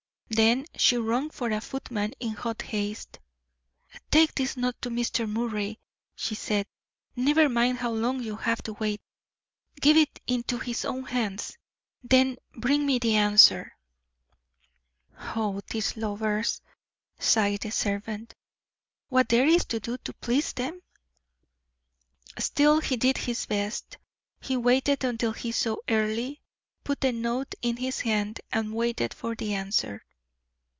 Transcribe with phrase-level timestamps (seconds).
[0.33, 3.19] Then she rung for a footman in hot haste.
[4.09, 5.29] "Take this note to Mr.
[5.29, 5.77] Moray,"
[6.15, 6.65] she said.
[7.17, 9.01] "Never mind how long you have to wait.
[9.81, 11.57] Give it into his own hands,
[12.01, 13.73] then bring me the answer."
[15.19, 16.61] "Oh, these lovers,"
[17.19, 18.33] sighed the servant.
[19.09, 20.81] "What there is to do to please them!"
[22.39, 23.97] Still, he did his best.
[24.39, 26.35] He waited until he saw Earle,
[26.85, 30.01] put the note in his hand, and waited for the answer.